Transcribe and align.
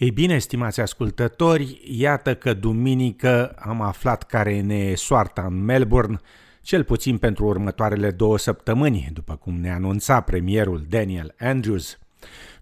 Ei 0.00 0.10
bine, 0.10 0.38
stimați 0.38 0.80
ascultători, 0.80 1.80
iată 1.84 2.34
că 2.34 2.54
duminică 2.54 3.54
am 3.58 3.80
aflat 3.80 4.22
care 4.22 4.60
ne 4.60 4.74
e 4.74 4.94
soarta 4.94 5.42
în 5.42 5.64
Melbourne, 5.64 6.20
cel 6.62 6.84
puțin 6.84 7.18
pentru 7.18 7.44
următoarele 7.44 8.10
două 8.10 8.38
săptămâni, 8.38 9.08
după 9.12 9.36
cum 9.36 9.60
ne 9.60 9.72
anunța 9.72 10.20
premierul 10.20 10.84
Daniel 10.88 11.34
Andrews. 11.38 11.98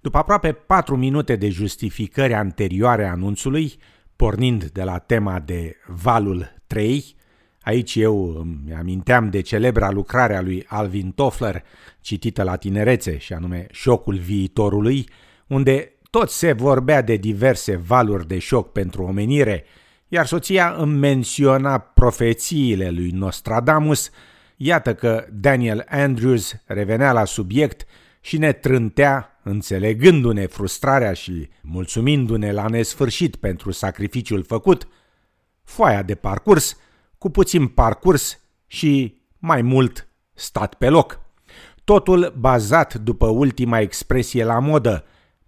După 0.01 0.19
aproape 0.19 0.53
patru 0.53 0.97
minute 0.97 1.37
de 1.37 1.49
justificări 1.49 2.35
anterioare 2.35 3.07
anunțului, 3.07 3.73
pornind 4.17 4.65
de 4.65 4.83
la 4.83 4.99
tema 4.99 5.41
de 5.41 5.77
valul 5.87 6.55
3, 6.67 7.17
aici 7.61 7.95
eu 7.95 8.35
îmi 8.41 8.75
aminteam 8.79 9.31
de 9.31 9.41
celebra 9.41 9.91
lucrare 9.91 10.37
a 10.37 10.43
lui 10.43 10.65
Alvin 10.67 11.11
Toffler, 11.11 11.63
citită 12.01 12.43
la 12.43 12.57
tinerețe, 12.57 13.19
și 13.19 13.33
anume 13.33 13.67
Șocul 13.71 14.17
viitorului, 14.17 15.09
unde 15.47 15.93
tot 16.11 16.31
se 16.31 16.53
vorbea 16.53 17.03
de 17.03 17.17
diverse 17.17 17.77
valuri 17.77 18.27
de 18.27 18.39
șoc 18.39 18.73
pentru 18.73 19.03
omenire, 19.03 19.65
iar 20.09 20.27
soția 20.27 20.75
îmi 20.79 20.99
menționa 20.99 21.79
profețiile 21.79 22.91
lui 22.91 23.11
Nostradamus, 23.11 24.11
iată 24.57 24.95
că 24.95 25.27
Daniel 25.33 25.85
Andrews 25.89 26.55
revenea 26.67 27.13
la 27.13 27.25
subiect 27.25 27.87
și 28.21 28.39
ne 28.39 28.53
trântea, 28.53 29.41
înțelegându-ne 29.43 30.47
frustrarea 30.47 31.13
și 31.13 31.49
mulțumindu-ne 31.63 32.53
la 32.53 32.67
nesfârșit 32.67 33.37
pentru 33.37 33.71
sacrificiul 33.71 34.45
făcut, 34.45 34.89
foaia 35.65 36.03
de 36.03 36.15
parcurs, 36.15 36.77
cu 37.19 37.31
puțin 37.31 37.67
parcurs 37.67 38.41
și 38.67 39.21
mai 39.39 39.63
mult 39.63 40.09
stat 40.35 40.75
pe 40.75 40.89
loc. 40.89 41.21
Totul 41.85 42.35
bazat 42.39 42.95
după 42.95 43.27
ultima 43.27 43.81
expresie 43.81 44.45
la 44.45 44.59
modă, 44.59 45.05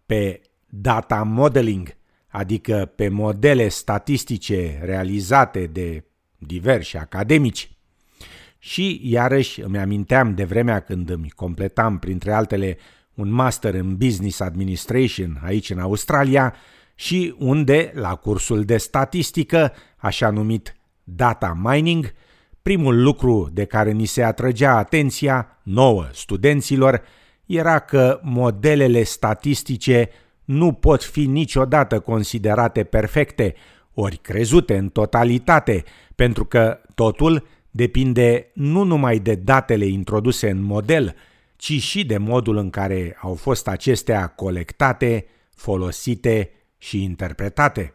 pe 0.06 0.40
data 0.70 1.22
modeling, 1.22 1.96
adică 2.28 2.92
pe 2.96 3.08
modele 3.08 3.68
statistice 3.68 4.80
realizate 4.82 5.66
de 5.66 6.04
diversi 6.38 6.96
academici. 6.96 7.70
Și 8.58 9.00
iarăși 9.02 9.60
îmi 9.60 9.78
aminteam 9.78 10.34
de 10.34 10.44
vremea 10.44 10.80
când 10.80 11.10
îmi 11.10 11.30
completam, 11.30 11.98
printre 11.98 12.32
altele, 12.32 12.78
un 13.14 13.30
master 13.30 13.74
în 13.74 13.96
Business 13.96 14.40
Administration 14.40 15.40
aici 15.44 15.70
în 15.70 15.78
Australia 15.78 16.54
și 16.94 17.34
unde, 17.38 17.92
la 17.94 18.14
cursul 18.14 18.64
de 18.64 18.76
statistică, 18.76 19.72
așa 19.96 20.30
numit 20.30 20.76
data 21.04 21.58
mining, 21.62 22.12
primul 22.62 23.02
lucru 23.02 23.50
de 23.52 23.64
care 23.64 23.92
ni 23.92 24.04
se 24.04 24.22
atrăgea 24.22 24.76
atenția 24.76 25.60
nouă 25.62 26.08
studenților 26.12 27.02
era 27.46 27.78
că 27.78 28.20
modelele 28.22 29.02
statistice 29.02 30.08
nu 30.50 30.72
pot 30.72 31.02
fi 31.02 31.26
niciodată 31.26 32.00
considerate 32.00 32.84
perfecte, 32.84 33.54
ori 33.94 34.16
crezute 34.16 34.76
în 34.76 34.88
totalitate, 34.88 35.84
pentru 36.14 36.44
că 36.44 36.80
totul 36.94 37.46
depinde 37.70 38.50
nu 38.54 38.82
numai 38.82 39.18
de 39.18 39.34
datele 39.34 39.84
introduse 39.84 40.50
în 40.50 40.62
model, 40.62 41.14
ci 41.56 41.72
și 41.82 42.04
de 42.04 42.18
modul 42.18 42.56
în 42.56 42.70
care 42.70 43.16
au 43.20 43.34
fost 43.34 43.68
acestea 43.68 44.26
colectate, 44.26 45.26
folosite 45.54 46.50
și 46.78 47.02
interpretate. 47.02 47.94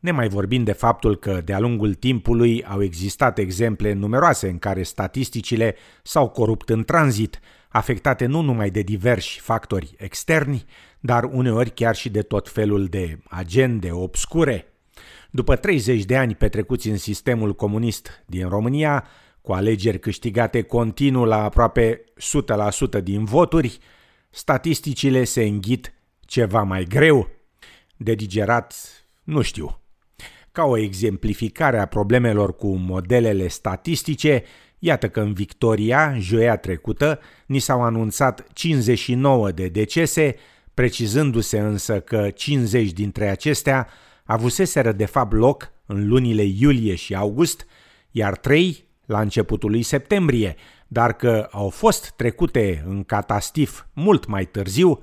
Ne 0.00 0.10
mai 0.10 0.28
vorbim 0.28 0.64
de 0.64 0.72
faptul 0.72 1.16
că 1.16 1.40
de-a 1.44 1.58
lungul 1.58 1.94
timpului 1.94 2.64
au 2.64 2.82
existat 2.82 3.38
exemple 3.38 3.92
numeroase 3.92 4.48
în 4.48 4.58
care 4.58 4.82
statisticile 4.82 5.76
s-au 6.02 6.28
corupt 6.28 6.68
în 6.68 6.84
tranzit, 6.84 7.40
afectate 7.68 8.26
nu 8.26 8.40
numai 8.40 8.70
de 8.70 8.82
diversi 8.82 9.40
factori 9.40 9.94
externi, 9.96 10.64
dar 11.00 11.24
uneori 11.24 11.70
chiar 11.70 11.94
și 11.94 12.08
de 12.08 12.22
tot 12.22 12.48
felul 12.48 12.86
de 12.86 13.18
agende 13.28 13.90
obscure. 13.92 14.72
După 15.30 15.56
30 15.56 16.04
de 16.04 16.16
ani 16.16 16.34
petrecuți 16.34 16.88
în 16.88 16.96
sistemul 16.96 17.54
comunist 17.54 18.24
din 18.26 18.48
România, 18.48 19.06
cu 19.40 19.52
alegeri 19.52 19.98
câștigate 19.98 20.62
continuu 20.62 21.24
la 21.24 21.42
aproape 21.42 22.04
100% 22.98 23.02
din 23.02 23.24
voturi, 23.24 23.78
statisticile 24.30 25.24
se 25.24 25.42
înghit 25.42 25.92
ceva 26.20 26.62
mai 26.62 26.84
greu 26.84 27.28
de 27.96 28.14
digerat, 28.14 28.74
nu 29.22 29.40
știu. 29.40 29.80
Ca 30.58 30.64
o 30.64 30.76
exemplificare 30.76 31.78
a 31.78 31.86
problemelor 31.86 32.56
cu 32.56 32.76
modelele 32.76 33.48
statistice, 33.48 34.42
iată 34.78 35.08
că 35.08 35.20
în 35.20 35.32
Victoria, 35.32 36.14
joia 36.18 36.56
trecută, 36.56 37.20
ni 37.46 37.58
s-au 37.58 37.82
anunțat 37.82 38.46
59 38.52 39.50
de 39.50 39.68
decese, 39.68 40.34
precizându-se 40.74 41.58
însă 41.58 42.00
că 42.00 42.30
50 42.34 42.92
dintre 42.92 43.28
acestea 43.28 43.88
avuseseră 44.24 44.92
de 44.92 45.04
fapt 45.04 45.32
loc 45.32 45.72
în 45.86 46.08
lunile 46.08 46.42
iulie 46.42 46.94
și 46.94 47.14
august, 47.14 47.66
iar 48.10 48.36
3 48.36 48.84
la 49.06 49.20
începutul 49.20 49.70
lui 49.70 49.82
septembrie, 49.82 50.56
dar 50.88 51.12
că 51.12 51.48
au 51.50 51.68
fost 51.68 52.12
trecute 52.16 52.84
în 52.86 53.04
catastif 53.04 53.86
mult 53.92 54.26
mai 54.26 54.44
târziu, 54.44 55.02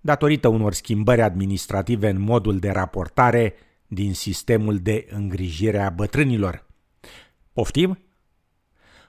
datorită 0.00 0.48
unor 0.48 0.72
schimbări 0.72 1.22
administrative 1.22 2.08
în 2.08 2.20
modul 2.20 2.58
de 2.58 2.70
raportare 2.70 3.54
din 3.92 4.14
sistemul 4.14 4.78
de 4.78 5.06
îngrijire 5.10 5.78
a 5.78 5.90
bătrânilor. 5.90 6.66
Poftim? 7.52 7.98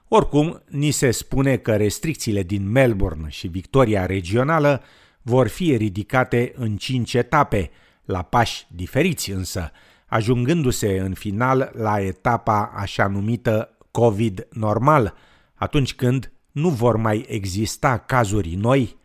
Oricum, 0.08 0.62
ni 0.68 0.90
se 0.90 1.10
spune 1.10 1.56
că 1.56 1.76
restricțiile 1.76 2.42
din 2.42 2.70
Melbourne 2.70 3.28
și 3.28 3.46
Victoria 3.46 4.06
regională 4.06 4.82
vor 5.22 5.48
fi 5.48 5.76
ridicate 5.76 6.52
în 6.56 6.76
cinci 6.76 7.14
etape, 7.14 7.70
la 8.04 8.22
pași 8.22 8.66
diferiți 8.70 9.30
însă, 9.30 9.70
ajungându-se 10.06 10.98
în 10.98 11.14
final 11.14 11.70
la 11.74 12.00
etapa 12.00 12.72
așa 12.74 13.06
numită 13.06 13.76
COVID 13.90 14.46
normal, 14.50 15.14
atunci 15.54 15.94
când 15.94 16.32
nu 16.50 16.68
vor 16.68 16.96
mai 16.96 17.24
exista 17.28 17.98
cazuri 17.98 18.54
noi 18.54 18.96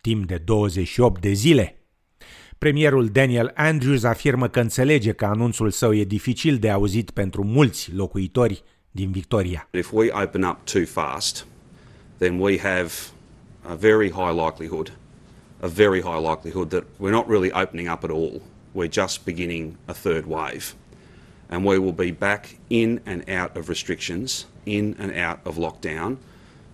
timp 0.00 0.26
de 0.26 0.38
28 0.38 1.20
de 1.20 1.32
zile. 1.32 1.81
Premierul 2.62 3.06
Daniel 3.06 3.52
Andrews 3.54 4.02
afirmă 4.02 4.48
că 4.48 4.60
înțelege 4.60 5.12
că 5.12 5.24
anunțul 5.24 5.70
său 5.70 5.94
e 5.94 6.04
dificil 6.04 6.56
de 6.56 6.70
auzit 6.70 7.10
pentru 7.10 7.44
mulți 7.44 7.92
locuitori 7.94 8.62
din 8.90 9.10
Victoria. 9.10 9.68
If 9.70 9.92
we 9.92 10.10
open 10.22 10.42
up 10.42 10.58
too 10.64 10.84
fast, 10.84 11.46
then 12.18 12.38
we 12.38 12.58
have 12.58 12.90
a 13.62 13.74
very 13.74 14.10
high 14.10 14.34
likelihood 14.46 14.92
a 15.60 15.66
very 15.66 16.00
high 16.00 16.28
likelihood 16.30 16.68
that 16.68 16.84
we're 17.00 17.14
not 17.14 17.28
really 17.28 17.50
opening 17.52 17.88
up 17.88 18.04
at 18.04 18.10
all. 18.10 18.40
We're 18.72 19.00
just 19.00 19.24
beginning 19.24 19.76
a 19.86 19.92
third 19.92 20.24
wave. 20.26 20.64
And 21.48 21.64
we 21.64 21.78
will 21.78 21.96
be 22.06 22.12
back 22.12 22.56
in 22.68 23.00
and 23.06 23.30
out 23.40 23.56
of 23.56 23.68
restrictions, 23.68 24.46
in 24.64 24.94
and 24.98 25.10
out 25.26 25.38
of 25.44 25.56
lockdown 25.56 26.16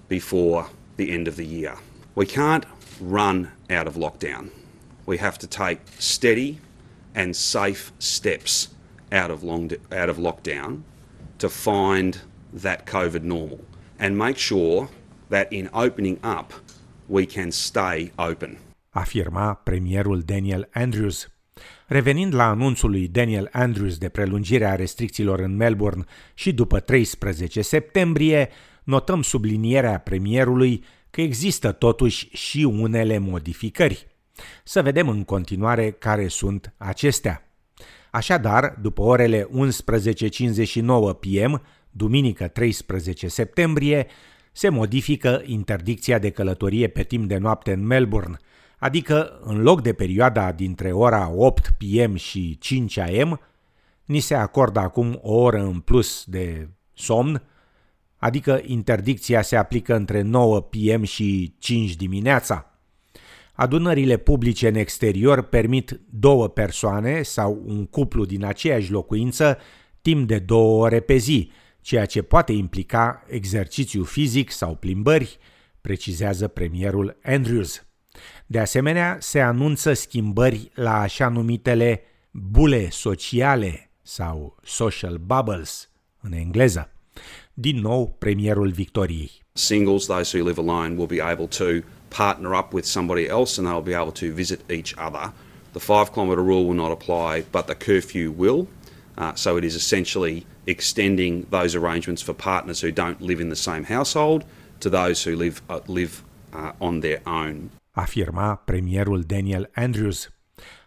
before 0.08 0.64
the 0.96 1.10
end 1.10 1.28
of 1.28 1.34
the 1.34 1.46
year. 1.46 1.74
We 2.14 2.26
can't 2.26 2.64
run 3.00 3.48
out 3.70 3.86
of 3.86 3.94
lockdown. 3.94 4.50
We 5.08 5.16
have 5.16 5.38
to 5.38 5.46
take 5.46 5.80
steady 5.98 6.58
and 7.14 7.34
safe 7.34 7.90
steps 7.96 8.68
out 9.10 9.30
of, 9.30 9.42
long, 9.42 9.70
out 9.90 10.08
of 10.08 10.18
lockdown 10.18 10.82
to 11.38 11.48
find 11.48 12.20
that 12.62 12.84
COVID 12.84 13.22
normal 13.22 13.60
and 13.98 14.16
make 14.16 14.36
sure 14.36 14.88
that 15.28 15.52
in 15.52 15.70
opening 15.72 16.18
up, 16.22 16.52
we 17.06 17.26
can 17.26 17.50
stay 17.50 18.12
open. 18.16 18.58
afirma 18.90 19.54
premierul 19.54 20.20
Daniel 20.20 20.68
Andrews. 20.72 21.28
Revenind 21.86 22.34
la 22.34 22.48
anunțul 22.48 22.90
lui 22.90 23.08
Daniel 23.08 23.48
Andrews 23.52 23.98
de 23.98 24.08
prelungirea 24.08 24.74
restricțiilor 24.74 25.40
în 25.40 25.56
Melbourne 25.56 26.04
și 26.34 26.52
după 26.52 26.80
13 26.80 27.62
septembrie, 27.62 28.48
notăm 28.84 29.22
sublinierea 29.22 29.98
premierului 29.98 30.84
că 31.10 31.20
există 31.20 31.72
totuși 31.72 32.28
și 32.32 32.64
unele 32.64 33.18
modificări. 33.18 34.06
Să 34.64 34.82
vedem 34.82 35.08
în 35.08 35.24
continuare 35.24 35.90
care 35.90 36.28
sunt 36.28 36.74
acestea. 36.76 37.42
Așadar, 38.10 38.78
după 38.80 39.02
orele 39.02 39.42
11.59 39.44 39.50
PM, 41.20 41.62
duminică 41.90 42.48
13 42.48 43.28
septembrie, 43.28 44.06
se 44.52 44.68
modifică 44.68 45.42
interdicția 45.44 46.18
de 46.18 46.30
călătorie 46.30 46.88
pe 46.88 47.02
timp 47.02 47.28
de 47.28 47.36
noapte 47.36 47.72
în 47.72 47.86
Melbourne, 47.86 48.36
adică 48.78 49.40
în 49.42 49.62
loc 49.62 49.82
de 49.82 49.92
perioada 49.92 50.52
dintre 50.52 50.92
ora 50.92 51.30
8 51.30 51.68
PM 51.78 52.14
și 52.14 52.58
5 52.58 52.98
AM, 52.98 53.40
ni 54.04 54.20
se 54.20 54.34
acordă 54.34 54.80
acum 54.80 55.18
o 55.22 55.34
oră 55.34 55.60
în 55.62 55.80
plus 55.80 56.24
de 56.26 56.68
somn, 56.94 57.42
adică 58.16 58.60
interdicția 58.64 59.42
se 59.42 59.56
aplică 59.56 59.94
între 59.94 60.22
9 60.22 60.60
PM 60.60 61.02
și 61.02 61.54
5 61.58 61.94
dimineața. 61.94 62.77
Adunările 63.60 64.16
publice 64.16 64.68
în 64.68 64.74
exterior 64.74 65.42
permit 65.42 66.00
două 66.10 66.48
persoane 66.48 67.22
sau 67.22 67.62
un 67.66 67.86
cuplu 67.86 68.24
din 68.24 68.44
aceeași 68.44 68.90
locuință 68.90 69.58
timp 70.02 70.28
de 70.28 70.38
două 70.38 70.84
ore 70.84 71.00
pe 71.00 71.16
zi, 71.16 71.50
ceea 71.80 72.06
ce 72.06 72.22
poate 72.22 72.52
implica 72.52 73.24
exercițiu 73.26 74.04
fizic 74.04 74.50
sau 74.50 74.74
plimbări, 74.74 75.38
precizează 75.80 76.48
premierul 76.48 77.18
Andrews. 77.24 77.86
De 78.46 78.58
asemenea, 78.58 79.16
se 79.20 79.40
anunță 79.40 79.92
schimbări 79.92 80.70
la 80.74 81.00
așa 81.00 81.28
numitele 81.28 82.02
bule 82.30 82.90
sociale 82.90 83.90
sau 84.02 84.56
social 84.62 85.16
bubbles 85.16 85.90
în 86.20 86.32
engleză. 86.32 86.92
Din 87.54 87.80
nou, 87.80 88.16
premierul 88.18 88.70
Victoriei. 88.70 89.30
Singles, 89.52 90.06
those 90.06 90.38
who 90.38 90.48
live 90.48 90.60
alone, 90.60 90.94
will 90.94 91.06
be 91.06 91.20
able 91.20 91.46
to 91.46 91.64
partner 92.10 92.54
up 92.54 92.72
with 92.72 92.86
somebody 92.86 93.28
else 93.28 93.58
and 93.58 93.66
they'll 93.66 93.82
be 93.82 93.94
able 93.94 94.12
to 94.12 94.32
visit 94.32 94.60
each 94.70 94.94
other. 94.96 95.32
The 95.72 95.80
five 95.80 96.12
kilometre 96.12 96.42
rule 96.42 96.66
will 96.66 96.74
not 96.74 96.92
apply, 96.92 97.44
but 97.52 97.66
the 97.66 97.74
curfew 97.74 98.30
will. 98.30 98.68
Uh, 99.16 99.34
so 99.34 99.56
it 99.56 99.64
is 99.64 99.74
essentially 99.74 100.46
extending 100.66 101.46
those 101.50 101.74
arrangements 101.74 102.22
for 102.22 102.34
partners 102.34 102.80
who 102.80 102.92
don't 102.92 103.20
live 103.20 103.40
in 103.40 103.48
the 103.48 103.56
same 103.56 103.84
household 103.84 104.44
to 104.80 104.90
those 104.90 105.24
who 105.24 105.36
live, 105.36 105.60
uh, 105.68 105.80
live 105.86 106.22
uh, 106.52 106.72
on 106.80 107.00
their 107.00 107.20
own. 107.26 107.70
Afirma 107.92 108.54
premierul 108.54 109.22
Daniel 109.22 109.70
Andrews. 109.74 110.30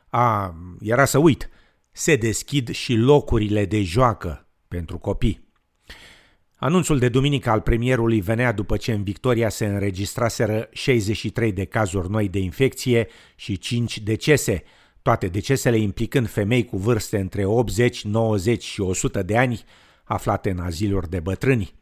A, 0.10 0.56
era 0.80 1.06
să 1.06 1.18
uit, 1.18 1.50
se 1.92 2.16
deschid 2.16 2.70
și 2.70 2.96
locurile 2.96 3.66
de 3.66 3.84
joacă 3.84 4.48
pentru 4.68 4.98
copii. 4.98 5.50
Anunțul 6.64 7.00
de 7.00 7.10
duminică 7.10 7.50
al 7.50 7.62
premierului 7.62 8.22
venea 8.22 8.52
după 8.52 8.78
ce 8.78 8.92
în 8.92 9.04
Victoria 9.04 9.50
se 9.50 9.66
înregistraseră 9.66 10.70
63 10.72 11.52
de 11.52 11.66
cazuri 11.66 12.10
noi 12.10 12.30
de 12.30 12.40
infecție 12.40 13.08
și 13.36 13.58
5 13.58 14.00
decese, 14.00 14.64
toate 15.02 15.28
decesele 15.28 15.78
implicând 15.78 16.30
femei 16.30 16.66
cu 16.66 16.78
vârste 16.78 17.20
între 17.20 17.46
80, 17.46 18.04
90 18.04 18.64
și 18.64 18.82
100 18.82 19.24
de 19.24 19.38
ani 19.38 19.64
aflate 20.04 20.50
în 20.50 20.60
aziluri 20.60 21.10
de 21.10 21.20
bătrâni. 21.20 21.74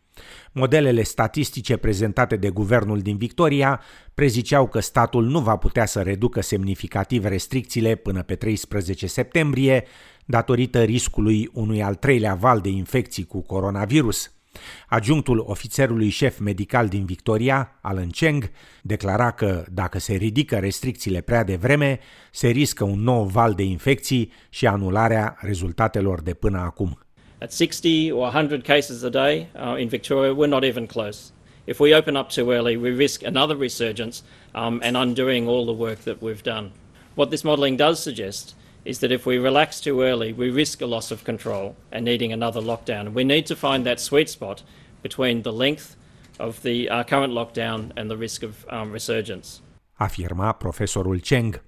Modelele 0.51 1.03
statistice 1.03 1.77
prezentate 1.77 2.35
de 2.35 2.49
guvernul 2.49 2.99
din 2.99 3.17
Victoria 3.17 3.81
preziceau 4.13 4.67
că 4.67 4.79
statul 4.79 5.25
nu 5.25 5.39
va 5.39 5.55
putea 5.55 5.85
să 5.85 6.01
reducă 6.01 6.41
semnificativ 6.41 7.25
restricțiile 7.25 7.95
până 7.95 8.23
pe 8.23 8.35
13 8.35 9.07
septembrie, 9.07 9.83
datorită 10.25 10.83
riscului 10.83 11.49
unui 11.53 11.83
al 11.83 11.95
treilea 11.95 12.35
val 12.35 12.59
de 12.59 12.69
infecții 12.69 13.25
cu 13.25 13.41
coronavirus– 13.41 14.31
Adjunctul 14.87 15.43
ofițerului 15.47 16.09
șef 16.09 16.39
medical 16.39 16.87
din 16.87 17.05
Victoria, 17.05 17.79
Alan 17.81 18.09
Cheng, 18.09 18.51
declara 18.81 19.31
că 19.31 19.65
dacă 19.71 19.99
se 19.99 20.13
ridică 20.13 20.57
restricțiile 20.57 21.21
prea 21.21 21.43
devreme, 21.43 21.99
se 22.31 22.47
riscă 22.47 22.83
un 22.83 22.99
nou 23.03 23.23
val 23.23 23.53
de 23.53 23.63
infecții 23.63 24.31
și 24.49 24.67
anularea 24.67 25.37
rezultatelor 25.39 26.21
de 26.21 26.33
până 26.33 26.57
acum. 26.57 26.99
At 27.41 27.53
60 27.53 28.11
or 28.11 28.27
100 28.27 28.61
cases 28.61 29.03
a 29.03 29.09
day 29.09 29.47
uh, 29.55 29.79
in 29.79 29.87
Victoria, 29.87 30.33
we're 30.33 30.49
not 30.49 30.63
even 30.63 30.85
close. 30.85 31.31
If 31.65 31.79
we 31.79 31.95
open 31.95 32.15
up 32.15 32.29
too 32.29 32.51
early, 32.51 32.75
we 32.75 32.89
risk 32.89 33.23
another 33.23 33.57
resurgence 33.57 34.23
um, 34.53 34.81
and 34.83 34.95
undoing 34.95 35.47
all 35.47 35.65
the 35.65 35.75
work 35.75 35.99
that 36.03 36.21
we've 36.21 36.43
done. 36.43 36.71
What 37.15 37.29
this 37.29 37.43
modelling 37.43 37.77
does 37.77 37.99
suggest 38.01 38.55
is 38.83 38.99
that 38.99 39.11
if 39.11 39.25
we 39.25 39.37
relax 39.37 39.79
too 39.81 40.01
early, 40.01 40.33
we 40.33 40.49
risk 40.49 40.81
a 40.81 40.85
loss 40.85 41.11
of 41.11 41.23
control 41.23 41.75
and 41.91 42.05
needing 42.05 42.31
another 42.31 42.61
lockdown. 42.61 43.13
We 43.13 43.23
need 43.23 43.45
to 43.45 43.55
find 43.55 43.85
that 43.85 43.99
sweet 43.99 44.29
spot 44.29 44.63
between 45.01 45.41
the 45.41 45.51
length 45.51 45.95
of 46.37 46.61
the 46.61 46.89
uh, 46.89 47.03
current 47.03 47.33
lockdown 47.33 47.91
and 47.95 48.09
the 48.09 48.17
risk 48.17 48.43
of 48.43 48.65
um, 48.71 48.91
resurgence. 48.91 49.47
Afirma 49.93 50.51
profesorul 50.51 51.19
Cheng. 51.19 51.61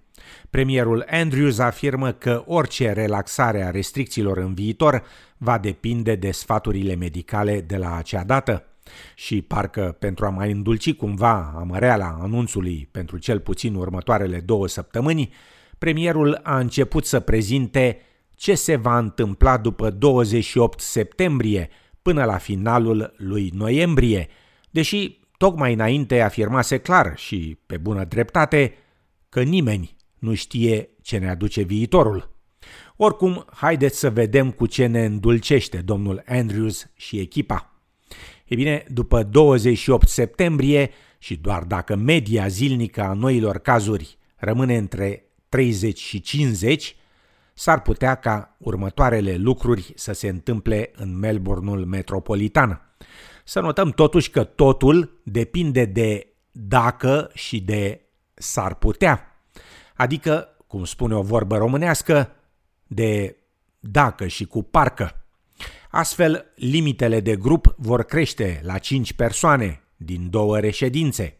Premierul 0.50 1.06
Andrews 1.10 1.58
afirmă 1.58 2.12
că 2.12 2.44
orice 2.46 2.92
relaxare 2.92 3.64
a 3.64 3.70
restricțiilor 3.70 4.38
în 4.38 4.54
viitor 4.54 5.04
va 5.38 5.58
depinde 5.58 6.16
de 6.16 6.32
sfaturile 6.32 6.96
medicale 6.96 7.62
de 7.62 7.78
la 7.78 7.96
acea 7.96 8.24
dată. 8.24 8.66
Și 9.16 9.42
parcă 9.42 9.96
pentru 10.00 10.26
a 10.26 10.30
mai 10.30 10.52
îndulci 10.52 10.94
cumva 10.94 11.54
amăreala 11.58 12.18
anunțului 12.22 12.88
pentru 12.92 13.18
cel 13.18 13.40
puțin 13.40 13.76
următoarele 13.76 14.40
două 14.40 14.68
săptămâni, 14.68 15.34
premierul 15.82 16.40
a 16.44 16.60
început 16.60 17.06
să 17.06 17.20
prezinte 17.20 18.00
ce 18.36 18.56
se 18.56 18.76
va 18.76 18.98
întâmpla 18.98 19.58
după 19.58 19.90
28 19.90 20.80
septembrie 20.80 21.70
până 22.02 22.24
la 22.24 22.38
finalul 22.38 23.14
lui 23.18 23.52
noiembrie, 23.54 24.28
deși 24.70 25.20
tocmai 25.38 25.74
înainte 25.74 26.22
afirmase 26.22 26.78
clar 26.78 27.18
și 27.18 27.58
pe 27.66 27.78
bună 27.78 28.04
dreptate 28.04 28.74
că 29.30 29.42
nimeni 29.42 29.96
nu 30.20 30.34
știe 30.34 30.90
ce 31.02 31.18
ne 31.18 31.30
aduce 31.30 31.62
viitorul. 31.62 32.30
Oricum, 32.96 33.46
haideți 33.54 34.00
să 34.00 34.10
vedem 34.10 34.52
cu 34.52 34.66
ce 34.66 34.86
ne 34.86 35.06
îndulcește 35.06 35.78
domnul 35.78 36.24
Andrews 36.28 36.88
și 36.96 37.20
echipa. 37.20 37.74
E 38.46 38.56
bine, 38.56 38.86
după 38.88 39.24
28 39.24 40.08
septembrie 40.08 40.90
și 41.18 41.36
doar 41.36 41.64
dacă 41.64 41.96
media 41.96 42.48
zilnică 42.48 43.02
a 43.02 43.14
noilor 43.14 43.58
cazuri 43.58 44.18
rămâne 44.36 44.78
între 44.78 45.26
30 45.52 46.00
și 46.00 46.22
50, 46.22 46.96
s-ar 47.54 47.82
putea 47.82 48.16
ca 48.16 48.56
următoarele 48.58 49.36
lucruri 49.36 49.94
să 49.96 50.14
se 50.14 50.28
întâmple 50.28 50.92
în 50.96 51.20
Melbourneul 51.20 51.86
metropolitan. 51.86 52.82
Să 53.44 53.60
notăm 53.60 53.90
totuși 53.90 54.30
că 54.30 54.44
totul 54.44 55.22
depinde 55.24 55.86
de 55.86 56.28
dacă 56.52 57.32
și 57.34 57.62
de 57.62 58.02
s-ar 58.34 58.76
putea. 58.76 59.42
Adică, 59.96 60.48
cum 60.68 60.86
spune 60.86 61.16
o 61.16 61.22
vorbă 61.22 61.58
românească, 61.58 62.36
de 62.88 63.36
dacă 63.80 64.28
și 64.28 64.46
cu 64.46 64.64
parcă. 64.64 65.26
Astfel, 65.90 66.46
limitele 66.56 67.20
de 67.20 67.36
grup 67.36 67.76
vor 67.78 68.04
crește 68.04 68.62
la 68.64 68.78
5 68.78 69.14
persoane 69.14 69.82
din 69.96 70.30
două 70.30 70.60
reședințe. 70.60 71.38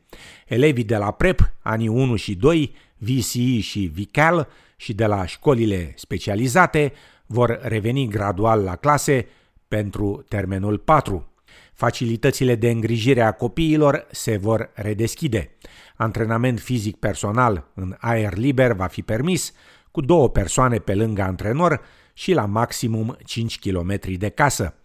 Elevii 0.48 0.84
de 0.84 0.98
la 0.98 1.12
PREP, 1.12 1.54
anii 1.60 1.88
1 1.88 2.16
și 2.16 2.36
2, 2.36 2.76
VCE 3.04 3.60
și 3.60 3.92
VCAL 3.96 4.48
și 4.76 4.94
de 4.94 5.06
la 5.06 5.26
școlile 5.26 5.94
specializate 5.96 6.94
vor 7.26 7.60
reveni 7.62 8.08
gradual 8.08 8.64
la 8.64 8.76
clase 8.76 9.28
pentru 9.68 10.26
termenul 10.28 10.78
4. 10.78 11.34
Facilitățile 11.74 12.56
de 12.56 12.70
îngrijire 12.70 13.22
a 13.22 13.32
copiilor 13.32 14.08
se 14.12 14.38
vor 14.38 14.72
redeschide. 14.74 15.52
Antrenament 15.96 16.60
fizic 16.60 16.96
personal 16.96 17.68
în 17.74 17.96
aer 18.00 18.38
liber 18.38 18.74
va 18.74 18.88
fi 18.88 19.02
permis 19.02 19.54
cu 19.92 20.02
două 20.02 20.30
persoane 20.30 20.78
pe 20.78 20.96
lângă 20.96 21.22
antrenor 21.22 21.82
și 22.14 22.34
la 22.34 22.46
maximum 22.46 23.18
5 23.26 23.60
km 23.60 24.00
de 24.18 24.30
casă. 24.30 24.76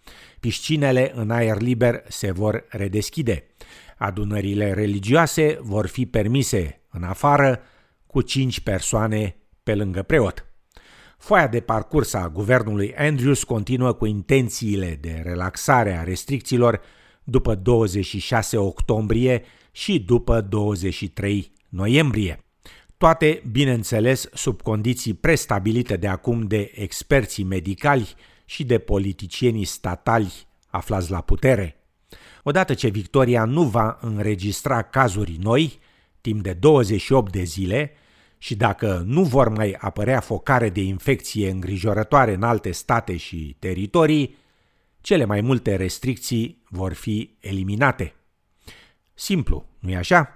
Piscinele 0.40 1.12
în 1.14 1.30
aer 1.30 1.60
liber 1.60 2.02
se 2.08 2.30
vor 2.30 2.64
redeschide. 2.68 3.46
Adunările 3.96 4.72
religioase 4.72 5.58
vor 5.60 5.86
fi 5.86 6.06
permise 6.06 6.80
în 6.90 7.02
afară 7.02 7.60
cu 8.16 8.22
5 8.22 8.60
persoane 8.60 9.36
pe 9.62 9.74
lângă 9.74 10.02
preot. 10.02 10.46
Foaia 11.18 11.46
de 11.46 11.60
parcurs 11.60 12.12
a 12.12 12.28
guvernului 12.28 12.94
Andrews 12.94 13.44
continuă 13.44 13.92
cu 13.92 14.06
intențiile 14.06 14.98
de 15.00 15.20
relaxare 15.24 15.96
a 15.96 16.02
restricțiilor 16.02 16.80
după 17.24 17.54
26 17.54 18.56
octombrie 18.56 19.42
și 19.72 20.00
după 20.00 20.40
23 20.40 21.52
noiembrie. 21.68 22.44
Toate, 22.96 23.42
bineînțeles, 23.50 24.28
sub 24.32 24.62
condiții 24.62 25.14
prestabilite 25.14 25.96
de 25.96 26.08
acum 26.08 26.46
de 26.46 26.72
experții 26.74 27.44
medicali 27.44 28.14
și 28.44 28.64
de 28.64 28.78
politicienii 28.78 29.64
statali 29.64 30.46
aflați 30.66 31.10
la 31.10 31.20
putere. 31.20 31.76
Odată 32.42 32.74
ce 32.74 32.88
Victoria 32.88 33.44
nu 33.44 33.62
va 33.62 33.98
înregistra 34.00 34.82
cazuri 34.82 35.36
noi, 35.40 35.78
timp 36.20 36.42
de 36.42 36.52
28 36.52 37.32
de 37.32 37.42
zile, 37.42 37.92
și 38.46 38.54
dacă 38.54 39.02
nu 39.06 39.22
vor 39.22 39.48
mai 39.48 39.76
apărea 39.78 40.20
focare 40.20 40.68
de 40.68 40.80
infecție 40.80 41.50
îngrijorătoare 41.50 42.34
în 42.34 42.42
alte 42.42 42.70
state 42.70 43.16
și 43.16 43.56
teritorii, 43.58 44.36
cele 45.00 45.24
mai 45.24 45.40
multe 45.40 45.76
restricții 45.76 46.62
vor 46.68 46.92
fi 46.92 47.36
eliminate. 47.40 48.14
Simplu, 49.14 49.66
nu-i 49.78 49.96
așa? 49.96 50.28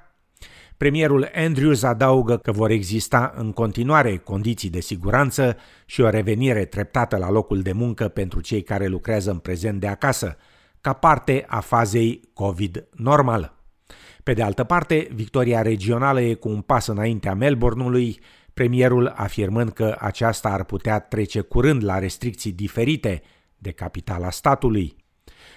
Premierul 0.77 1.31
Andrews 1.35 1.83
adaugă 1.83 2.37
că 2.37 2.53
vor 2.53 2.71
exista 2.71 3.33
în 3.37 3.53
continuare 3.53 4.17
condiții 4.17 4.71
de 4.71 4.81
siguranță 4.81 5.57
și 5.87 6.01
o 6.01 6.09
revenire 6.09 6.65
treptată 6.65 7.17
la 7.17 7.31
locul 7.31 7.63
de 7.63 7.73
muncă 7.73 8.09
pentru 8.09 8.41
cei 8.41 8.63
care 8.63 8.87
lucrează 8.87 9.31
în 9.31 9.39
prezent 9.39 9.81
de 9.81 9.87
acasă, 9.87 10.37
ca 10.81 10.93
parte 10.93 11.45
a 11.49 11.61
fazei 11.61 12.21
COVID 12.33 12.89
normală. 12.97 13.60
Pe 14.23 14.33
de 14.33 14.43
altă 14.43 14.65
parte, 14.65 15.09
victoria 15.15 15.63
regională 15.63 16.21
e 16.21 16.35
cu 16.35 16.49
un 16.49 16.61
pas 16.61 16.87
înaintea 16.87 17.35
Melbourneului, 17.35 18.21
premierul 18.55 19.13
afirmând 19.17 19.71
că 19.71 19.97
aceasta 19.99 20.49
ar 20.49 20.65
putea 20.65 20.99
trece 20.99 21.41
curând 21.41 21.85
la 21.85 21.99
restricții 21.99 22.53
diferite 22.53 23.23
de 23.59 23.71
capitala 23.71 24.31
statului. 24.31 24.97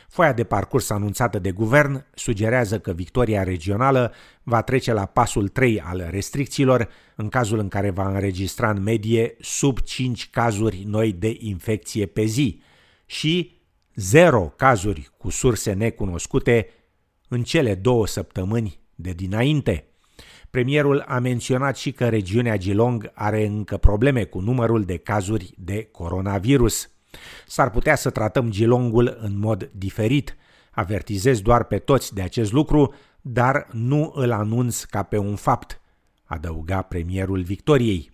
Foaia 0.09 0.33
de 0.33 0.43
parcurs 0.43 0.89
anunțată 0.89 1.39
de 1.39 1.51
guvern 1.51 2.05
sugerează 2.13 2.79
că 2.79 2.91
victoria 2.91 3.43
regională 3.43 4.13
va 4.43 4.61
trece 4.61 4.93
la 4.93 5.05
pasul 5.05 5.47
3 5.47 5.81
al 5.81 6.07
restricțiilor 6.09 6.89
în 7.15 7.29
cazul 7.29 7.59
în 7.59 7.67
care 7.67 7.89
va 7.89 8.07
înregistra 8.07 8.69
în 8.69 8.83
medie 8.83 9.35
sub 9.39 9.79
5 9.79 10.29
cazuri 10.29 10.83
noi 10.85 11.11
de 11.11 11.35
infecție 11.39 12.05
pe 12.05 12.23
zi 12.23 12.61
și 13.05 13.61
0 13.95 14.53
cazuri 14.55 15.09
cu 15.17 15.29
surse 15.29 15.73
necunoscute 15.73 16.67
în 17.33 17.43
cele 17.43 17.75
două 17.75 18.07
săptămâni 18.07 18.79
de 18.95 19.11
dinainte. 19.11 19.87
Premierul 20.49 21.03
a 21.07 21.19
menționat 21.19 21.77
și 21.77 21.91
că 21.91 22.09
regiunea 22.09 22.57
Geelong 22.57 23.11
are 23.13 23.45
încă 23.45 23.77
probleme 23.77 24.23
cu 24.23 24.39
numărul 24.39 24.83
de 24.83 24.97
cazuri 24.97 25.53
de 25.57 25.87
coronavirus. 25.91 26.89
S-ar 27.47 27.69
putea 27.69 27.95
să 27.95 28.09
tratăm 28.09 28.51
Geelongul 28.51 29.17
în 29.21 29.39
mod 29.39 29.69
diferit. 29.71 30.35
Avertizez 30.71 31.41
doar 31.41 31.63
pe 31.63 31.77
toți 31.77 32.13
de 32.13 32.21
acest 32.21 32.51
lucru, 32.51 32.93
dar 33.21 33.67
nu 33.71 34.11
îl 34.15 34.31
anunț 34.31 34.83
ca 34.83 35.03
pe 35.03 35.17
un 35.17 35.35
fapt, 35.35 35.81
adăuga 36.23 36.81
premierul 36.81 37.41
Victoriei. 37.41 38.11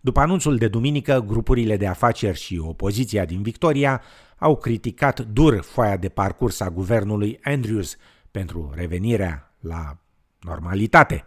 După 0.00 0.20
anunțul 0.20 0.56
de 0.56 0.68
duminică, 0.68 1.24
grupurile 1.26 1.76
de 1.76 1.86
afaceri 1.86 2.38
și 2.38 2.58
opoziția 2.58 3.24
din 3.24 3.42
Victoria 3.42 4.02
au 4.38 4.56
criticat 4.56 5.20
dur 5.20 5.60
foaia 5.60 5.96
de 5.96 6.08
parcurs 6.08 6.60
a 6.60 6.70
guvernului 6.70 7.38
Andrews 7.42 7.96
pentru 8.30 8.72
revenirea 8.74 9.54
la 9.60 9.98
normalitate. 10.40 11.24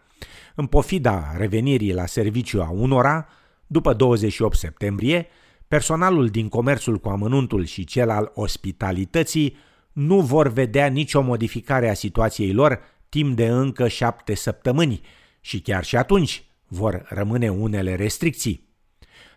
În 0.55 0.65
pofida 0.65 1.33
revenirii 1.37 1.93
la 1.93 2.05
serviciu 2.05 2.61
a 2.61 2.69
unora, 2.69 3.27
după 3.67 3.93
28 3.93 4.57
septembrie, 4.57 5.27
personalul 5.67 6.27
din 6.27 6.49
comerțul 6.49 6.97
cu 6.97 7.09
amănuntul 7.09 7.65
și 7.65 7.83
cel 7.83 8.09
al 8.09 8.31
ospitalității 8.35 9.55
nu 9.91 10.19
vor 10.19 10.47
vedea 10.47 10.87
nicio 10.87 11.21
modificare 11.21 11.89
a 11.89 11.93
situației 11.93 12.53
lor 12.53 12.79
timp 13.09 13.35
de 13.35 13.47
încă 13.47 13.87
șapte 13.87 14.35
săptămâni 14.35 15.01
și 15.41 15.59
chiar 15.59 15.83
și 15.83 15.95
atunci 15.95 16.43
vor 16.67 17.05
rămâne 17.09 17.49
unele 17.49 17.95
restricții. 17.95 18.69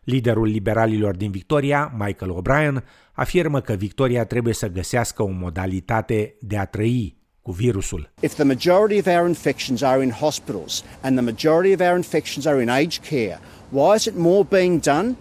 Liderul 0.05 0.47
liberalilor 0.47 1.17
din 1.17 1.31
Victoria, 1.31 1.95
Michael 1.99 2.43
O'Brien, 2.43 2.85
afirmă 3.13 3.61
că 3.61 3.73
Victoria 3.73 4.25
trebuie 4.25 4.55
să 4.55 4.69
găsească 4.69 5.23
o 5.23 5.29
modalitate 5.29 6.35
de 6.41 6.59
a 6.59 6.65
trăi 6.65 7.17
cu 7.45 7.53
virusul. 7.53 8.07
If 8.23 8.35
the 8.37 8.45
majority 8.45 8.99
of 8.99 9.07
our 9.07 9.27
infections 9.27 9.83
are 9.83 10.03
in 10.03 10.11
hospitals 10.11 10.83
and 11.03 11.19
the 11.19 11.23
majority 11.23 11.73
of 11.73 11.81
our 11.81 11.97
infections 11.97 12.47
are 12.47 12.61
in 12.61 12.69
aged 12.69 13.03
care, 13.03 13.39
why 13.71 13.95
is 13.95 14.07
it 14.07 14.17
more 14.17 14.45
being 14.45 14.79
done 14.81 15.17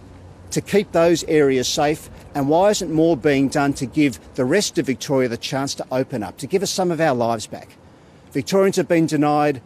to 0.50 0.60
keep 0.60 0.92
those 0.92 1.24
areas 1.24 1.68
safe 1.68 2.08
and 2.34 2.48
why 2.48 2.70
isn't 2.70 2.90
more 2.90 3.16
being 3.16 3.48
done 3.48 3.72
to 3.74 3.86
give 3.86 4.18
the 4.34 4.44
rest 4.44 4.78
of 4.78 4.86
Victoria 4.86 5.28
the 5.28 5.36
chance 5.36 5.74
to 5.74 5.86
open 5.90 6.22
up, 6.22 6.38
to 6.38 6.46
give 6.46 6.62
us 6.62 6.70
some 6.70 6.90
of 6.90 7.00
our 7.00 7.14
lives 7.14 7.46
back? 7.46 7.76
Victorians 8.32 8.76
have 8.76 8.88
been 8.88 9.06
denied 9.06 9.60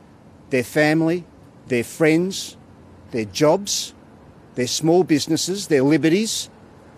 their 0.50 0.64
family, 0.64 1.24
their 1.68 1.84
friends, 1.84 2.56
their 3.10 3.24
jobs, 3.24 3.94
their 4.54 4.66
small 4.66 5.04
businesses, 5.04 5.68
their 5.68 5.82
liberties, 5.82 6.50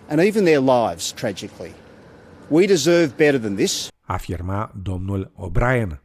and 0.09 0.19
even 0.19 0.45
their 0.45 0.59
lives, 0.59 1.11
tragically. 1.11 1.73
We 2.49 2.67
deserve 2.67 3.17
better 3.17 3.37
than 3.37 3.55
this. 3.55 3.90
Afirma 4.11 4.71
domnul 4.81 5.31
O'Brien. 5.35 6.01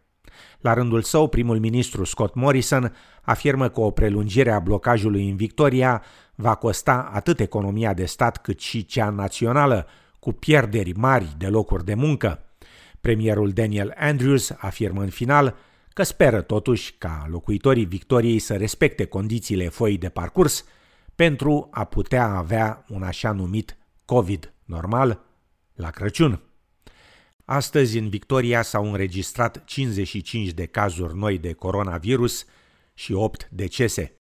La 0.61 0.73
rândul 0.73 1.03
său, 1.03 1.29
primul 1.29 1.59
ministru 1.59 2.05
Scott 2.05 2.35
Morrison 2.35 2.95
afirmă 3.23 3.69
că 3.69 3.81
o 3.81 3.91
prelungire 3.91 4.51
a 4.51 4.59
blocajului 4.59 5.29
în 5.29 5.37
Victoria 5.37 6.03
va 6.35 6.55
costa 6.55 7.11
atât 7.13 7.41
economia 7.41 7.95
de 7.95 8.05
stat 8.05 8.37
cât 8.37 8.61
și 8.61 8.85
cea 8.85 9.11
națională, 9.11 9.87
cu 10.19 10.33
pierderi 10.33 10.93
mari 10.93 11.35
de 11.39 11.47
locuri 11.47 11.85
de 11.85 11.95
muncă. 11.95 12.41
Premierul 13.01 13.51
Daniel 13.51 13.95
Andrews 13.97 14.51
afirmă 14.59 15.03
în 15.03 15.09
final 15.09 15.57
că 15.93 16.03
speră 16.03 16.41
totuși 16.41 16.95
ca 16.99 17.27
locuitorii 17.31 17.85
Victoriei 17.85 18.39
să 18.39 18.55
respecte 18.57 19.05
condițiile 19.05 19.69
foii 19.69 19.99
de 19.99 20.09
parcurs 20.09 20.65
pentru 21.15 21.69
a 21.71 21.85
putea 21.85 22.27
avea 22.27 22.85
un 22.89 23.03
așa 23.03 23.33
numit 23.33 23.77
COVID 24.05 24.53
normal 24.65 25.21
la 25.75 25.91
Crăciun. 25.91 26.41
Astăzi 27.49 27.99
în 27.99 28.09
Victoria 28.09 28.63
s-au 28.63 28.91
înregistrat 28.91 29.65
55 29.65 30.51
de 30.51 30.67
cazuri 30.67 31.17
noi 31.17 31.39
de 31.39 31.53
coronavirus 31.53 32.45
și 32.95 33.13
8 33.13 33.49
decese. 33.51 34.21